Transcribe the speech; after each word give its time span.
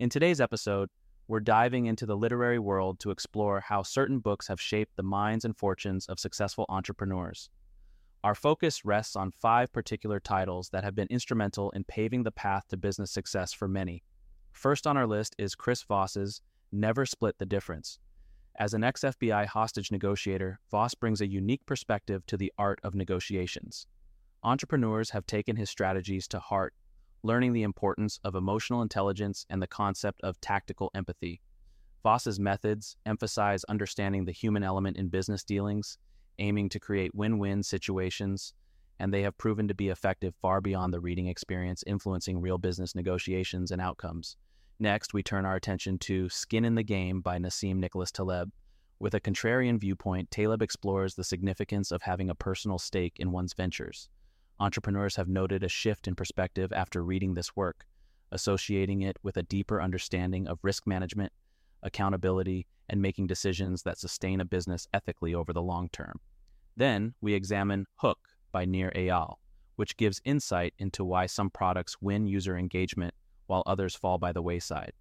In 0.00 0.08
today's 0.08 0.40
episode, 0.40 0.88
we're 1.28 1.40
diving 1.40 1.84
into 1.84 2.06
the 2.06 2.16
literary 2.16 2.58
world 2.58 2.98
to 3.00 3.10
explore 3.10 3.60
how 3.60 3.82
certain 3.82 4.18
books 4.18 4.48
have 4.48 4.58
shaped 4.58 4.96
the 4.96 5.02
minds 5.02 5.44
and 5.44 5.54
fortunes 5.54 6.06
of 6.06 6.18
successful 6.18 6.64
entrepreneurs. 6.70 7.50
Our 8.24 8.34
focus 8.34 8.82
rests 8.82 9.14
on 9.14 9.30
five 9.30 9.70
particular 9.74 10.18
titles 10.18 10.70
that 10.70 10.84
have 10.84 10.94
been 10.94 11.06
instrumental 11.10 11.70
in 11.72 11.84
paving 11.84 12.22
the 12.22 12.32
path 12.32 12.64
to 12.68 12.78
business 12.78 13.10
success 13.10 13.52
for 13.52 13.68
many. 13.68 14.02
First 14.52 14.86
on 14.86 14.96
our 14.96 15.06
list 15.06 15.36
is 15.36 15.54
Chris 15.54 15.82
Voss's 15.82 16.40
Never 16.72 17.04
Split 17.04 17.36
the 17.36 17.44
Difference. 17.44 17.98
As 18.58 18.72
an 18.72 18.82
ex 18.82 19.02
FBI 19.02 19.44
hostage 19.44 19.92
negotiator, 19.92 20.60
Voss 20.70 20.94
brings 20.94 21.20
a 21.20 21.28
unique 21.28 21.66
perspective 21.66 22.24
to 22.24 22.38
the 22.38 22.54
art 22.56 22.80
of 22.82 22.94
negotiations. 22.94 23.86
Entrepreneurs 24.44 25.10
have 25.10 25.26
taken 25.26 25.56
his 25.56 25.68
strategies 25.68 26.26
to 26.28 26.38
heart 26.38 26.72
learning 27.22 27.52
the 27.52 27.62
importance 27.62 28.18
of 28.24 28.34
emotional 28.34 28.82
intelligence 28.82 29.44
and 29.50 29.60
the 29.60 29.66
concept 29.66 30.20
of 30.22 30.40
tactical 30.40 30.90
empathy. 30.94 31.40
Voss's 32.02 32.40
methods 32.40 32.96
emphasize 33.04 33.64
understanding 33.64 34.24
the 34.24 34.32
human 34.32 34.62
element 34.62 34.96
in 34.96 35.08
business 35.08 35.44
dealings, 35.44 35.98
aiming 36.38 36.68
to 36.70 36.80
create 36.80 37.14
win 37.14 37.38
win 37.38 37.62
situations, 37.62 38.54
and 38.98 39.12
they 39.12 39.22
have 39.22 39.36
proven 39.38 39.68
to 39.68 39.74
be 39.74 39.88
effective 39.88 40.34
far 40.40 40.60
beyond 40.60 40.92
the 40.92 41.00
reading 41.00 41.26
experience, 41.26 41.84
influencing 41.86 42.40
real 42.40 42.58
business 42.58 42.94
negotiations 42.94 43.70
and 43.70 43.80
outcomes. 43.80 44.36
Next, 44.78 45.12
we 45.12 45.22
turn 45.22 45.44
our 45.44 45.56
attention 45.56 45.98
to 45.98 46.28
Skin 46.30 46.64
in 46.64 46.74
the 46.74 46.82
Game 46.82 47.20
by 47.20 47.38
Nassim 47.38 47.76
Nicholas 47.76 48.10
Taleb. 48.10 48.50
With 48.98 49.14
a 49.14 49.20
contrarian 49.20 49.78
viewpoint, 49.78 50.30
Taleb 50.30 50.62
explores 50.62 51.14
the 51.14 51.24
significance 51.24 51.90
of 51.90 52.02
having 52.02 52.30
a 52.30 52.34
personal 52.34 52.78
stake 52.78 53.14
in 53.18 53.30
one's 53.30 53.54
ventures. 53.54 54.08
Entrepreneurs 54.60 55.16
have 55.16 55.26
noted 55.26 55.62
a 55.62 55.68
shift 55.68 56.06
in 56.06 56.14
perspective 56.14 56.70
after 56.70 57.02
reading 57.02 57.32
this 57.32 57.56
work, 57.56 57.86
associating 58.30 59.00
it 59.00 59.16
with 59.22 59.38
a 59.38 59.42
deeper 59.42 59.80
understanding 59.80 60.46
of 60.46 60.58
risk 60.62 60.86
management, 60.86 61.32
accountability, 61.82 62.66
and 62.90 63.00
making 63.00 63.26
decisions 63.26 63.82
that 63.84 63.98
sustain 63.98 64.38
a 64.38 64.44
business 64.44 64.86
ethically 64.92 65.34
over 65.34 65.54
the 65.54 65.62
long 65.62 65.88
term. 65.92 66.20
Then 66.76 67.14
we 67.22 67.32
examine 67.32 67.86
Hook 67.96 68.18
by 68.52 68.66
Nir 68.66 68.92
Eyal, 68.94 69.36
which 69.76 69.96
gives 69.96 70.20
insight 70.26 70.74
into 70.78 71.04
why 71.06 71.24
some 71.24 71.48
products 71.48 71.96
win 72.02 72.26
user 72.26 72.58
engagement 72.58 73.14
while 73.46 73.62
others 73.64 73.96
fall 73.96 74.18
by 74.18 74.30
the 74.30 74.42
wayside. 74.42 74.92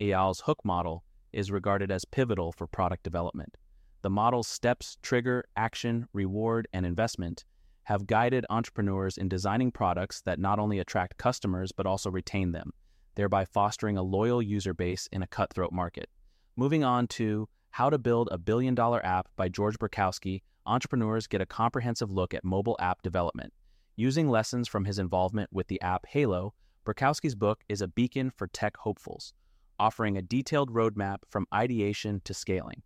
Eyal's 0.00 0.40
Hook 0.40 0.58
model 0.64 1.04
is 1.32 1.52
regarded 1.52 1.92
as 1.92 2.04
pivotal 2.04 2.50
for 2.50 2.66
product 2.66 3.04
development. 3.04 3.56
The 4.02 4.10
model's 4.10 4.48
steps 4.48 4.98
trigger 5.02 5.44
action, 5.56 6.08
reward, 6.12 6.66
and 6.72 6.84
investment 6.84 7.44
have 7.88 8.06
guided 8.06 8.44
entrepreneurs 8.50 9.16
in 9.16 9.30
designing 9.30 9.72
products 9.72 10.20
that 10.20 10.38
not 10.38 10.58
only 10.58 10.78
attract 10.78 11.16
customers 11.16 11.72
but 11.72 11.86
also 11.86 12.10
retain 12.10 12.52
them, 12.52 12.70
thereby 13.14 13.46
fostering 13.46 13.96
a 13.96 14.02
loyal 14.02 14.42
user 14.42 14.74
base 14.74 15.08
in 15.10 15.22
a 15.22 15.26
cutthroat 15.26 15.72
market. 15.72 16.10
Moving 16.54 16.84
on 16.84 17.06
to 17.06 17.48
How 17.70 17.88
to 17.88 17.96
Build 17.96 18.28
a 18.30 18.36
Billion 18.36 18.74
Dollar 18.74 19.02
App 19.06 19.28
by 19.36 19.48
George 19.48 19.78
Berkowski, 19.78 20.42
entrepreneurs 20.66 21.26
get 21.26 21.40
a 21.40 21.46
comprehensive 21.46 22.10
look 22.10 22.34
at 22.34 22.44
mobile 22.44 22.76
app 22.78 23.00
development. 23.00 23.54
Using 23.96 24.28
lessons 24.28 24.68
from 24.68 24.84
his 24.84 24.98
involvement 24.98 25.48
with 25.50 25.68
the 25.68 25.80
app 25.80 26.04
Hailo, 26.12 26.50
Berkowski's 26.84 27.34
book 27.34 27.62
is 27.70 27.80
a 27.80 27.88
beacon 27.88 28.30
for 28.36 28.48
tech 28.48 28.76
hopefuls, 28.76 29.32
offering 29.78 30.18
a 30.18 30.22
detailed 30.22 30.74
roadmap 30.74 31.20
from 31.30 31.46
ideation 31.54 32.20
to 32.24 32.34
scaling. 32.34 32.82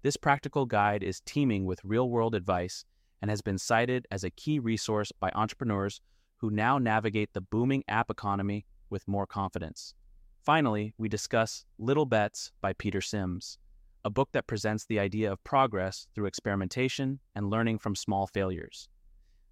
This 0.00 0.16
practical 0.16 0.64
guide 0.64 1.02
is 1.02 1.20
teeming 1.26 1.66
with 1.66 1.84
real 1.84 2.08
world 2.08 2.34
advice 2.34 2.86
and 3.20 3.30
has 3.30 3.42
been 3.42 3.58
cited 3.58 4.06
as 4.10 4.24
a 4.24 4.30
key 4.30 4.58
resource 4.58 5.12
by 5.18 5.30
entrepreneurs 5.34 6.00
who 6.38 6.50
now 6.50 6.78
navigate 6.78 7.32
the 7.32 7.40
booming 7.40 7.84
app 7.88 8.10
economy 8.10 8.64
with 8.88 9.06
more 9.06 9.26
confidence. 9.26 9.94
Finally, 10.42 10.94
we 10.96 11.08
discuss 11.08 11.64
Little 11.78 12.06
Bets 12.06 12.50
by 12.60 12.72
Peter 12.72 13.00
Sims, 13.00 13.58
a 14.04 14.10
book 14.10 14.30
that 14.32 14.46
presents 14.46 14.86
the 14.86 14.98
idea 14.98 15.30
of 15.30 15.44
progress 15.44 16.06
through 16.14 16.26
experimentation 16.26 17.20
and 17.34 17.50
learning 17.50 17.78
from 17.78 17.94
small 17.94 18.26
failures. 18.26 18.88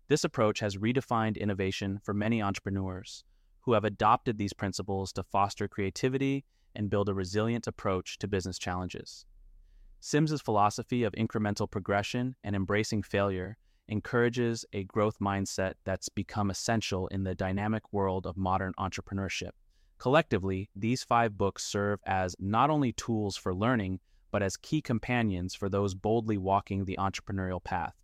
This 0.08 0.24
approach 0.24 0.60
has 0.60 0.78
redefined 0.78 1.38
innovation 1.38 2.00
for 2.02 2.14
many 2.14 2.40
entrepreneurs 2.40 3.24
who 3.60 3.74
have 3.74 3.84
adopted 3.84 4.38
these 4.38 4.54
principles 4.54 5.12
to 5.12 5.22
foster 5.22 5.68
creativity 5.68 6.46
and 6.74 6.88
build 6.88 7.10
a 7.10 7.14
resilient 7.14 7.66
approach 7.66 8.18
to 8.18 8.26
business 8.26 8.58
challenges. 8.58 9.26
Sims's 10.00 10.40
philosophy 10.40 11.02
of 11.02 11.12
incremental 11.14 11.70
progression 11.70 12.36
and 12.44 12.54
embracing 12.54 13.02
failure 13.02 13.56
encourages 13.88 14.64
a 14.72 14.84
growth 14.84 15.18
mindset 15.18 15.74
that's 15.84 16.08
become 16.08 16.50
essential 16.50 17.08
in 17.08 17.24
the 17.24 17.34
dynamic 17.34 17.92
world 17.92 18.26
of 18.26 18.36
modern 18.36 18.72
entrepreneurship. 18.78 19.50
Collectively, 19.98 20.70
these 20.76 21.02
five 21.02 21.36
books 21.36 21.64
serve 21.64 21.98
as 22.06 22.36
not 22.38 22.70
only 22.70 22.92
tools 22.92 23.36
for 23.36 23.54
learning, 23.54 23.98
but 24.30 24.42
as 24.42 24.56
key 24.56 24.80
companions 24.80 25.54
for 25.54 25.68
those 25.68 25.94
boldly 25.94 26.38
walking 26.38 26.84
the 26.84 26.96
entrepreneurial 26.98 27.62
path. 27.62 27.94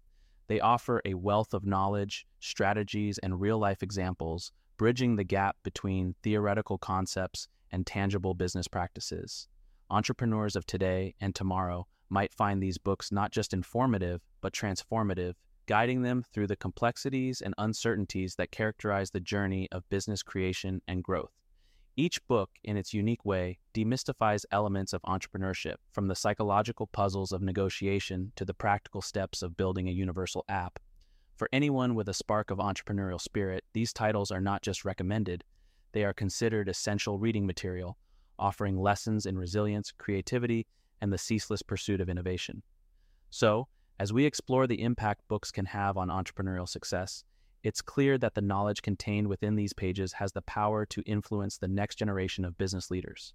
They 0.48 0.60
offer 0.60 1.00
a 1.04 1.14
wealth 1.14 1.54
of 1.54 1.64
knowledge, 1.64 2.26
strategies, 2.40 3.18
and 3.18 3.40
real 3.40 3.58
life 3.58 3.82
examples, 3.82 4.52
bridging 4.76 5.16
the 5.16 5.24
gap 5.24 5.56
between 5.62 6.14
theoretical 6.22 6.78
concepts 6.78 7.46
and 7.70 7.86
tangible 7.86 8.34
business 8.34 8.66
practices. 8.66 9.48
Entrepreneurs 9.90 10.56
of 10.56 10.66
today 10.66 11.14
and 11.20 11.34
tomorrow 11.34 11.86
might 12.08 12.32
find 12.32 12.62
these 12.62 12.78
books 12.78 13.12
not 13.12 13.32
just 13.32 13.52
informative, 13.52 14.22
but 14.40 14.52
transformative, 14.52 15.34
guiding 15.66 16.02
them 16.02 16.22
through 16.32 16.46
the 16.46 16.56
complexities 16.56 17.40
and 17.40 17.54
uncertainties 17.58 18.36
that 18.36 18.50
characterize 18.50 19.10
the 19.10 19.20
journey 19.20 19.68
of 19.72 19.88
business 19.90 20.22
creation 20.22 20.80
and 20.88 21.02
growth. 21.02 21.32
Each 21.96 22.26
book, 22.26 22.50
in 22.64 22.76
its 22.76 22.92
unique 22.92 23.24
way, 23.24 23.58
demystifies 23.72 24.44
elements 24.50 24.92
of 24.92 25.02
entrepreneurship, 25.02 25.76
from 25.92 26.08
the 26.08 26.16
psychological 26.16 26.86
puzzles 26.88 27.30
of 27.30 27.42
negotiation 27.42 28.32
to 28.36 28.44
the 28.44 28.54
practical 28.54 29.00
steps 29.00 29.42
of 29.42 29.56
building 29.56 29.88
a 29.88 29.92
universal 29.92 30.44
app. 30.48 30.80
For 31.36 31.48
anyone 31.52 31.94
with 31.94 32.08
a 32.08 32.14
spark 32.14 32.50
of 32.50 32.58
entrepreneurial 32.58 33.20
spirit, 33.20 33.64
these 33.74 33.92
titles 33.92 34.30
are 34.30 34.40
not 34.40 34.62
just 34.62 34.84
recommended, 34.84 35.44
they 35.92 36.04
are 36.04 36.12
considered 36.12 36.68
essential 36.68 37.18
reading 37.18 37.46
material 37.46 37.96
offering 38.38 38.76
lessons 38.76 39.26
in 39.26 39.38
resilience, 39.38 39.92
creativity, 39.96 40.66
and 41.00 41.12
the 41.12 41.18
ceaseless 41.18 41.62
pursuit 41.62 42.00
of 42.00 42.08
innovation. 42.08 42.62
So, 43.30 43.68
as 43.98 44.12
we 44.12 44.24
explore 44.24 44.66
the 44.66 44.82
impact 44.82 45.22
books 45.28 45.50
can 45.50 45.66
have 45.66 45.96
on 45.96 46.08
entrepreneurial 46.08 46.68
success, 46.68 47.24
it's 47.62 47.80
clear 47.80 48.18
that 48.18 48.34
the 48.34 48.42
knowledge 48.42 48.82
contained 48.82 49.28
within 49.28 49.54
these 49.54 49.72
pages 49.72 50.12
has 50.14 50.32
the 50.32 50.42
power 50.42 50.84
to 50.86 51.02
influence 51.02 51.56
the 51.56 51.68
next 51.68 51.96
generation 51.96 52.44
of 52.44 52.58
business 52.58 52.90
leaders. 52.90 53.32